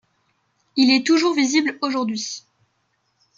[0.77, 2.43] Il est toujours visible aujourd'hui.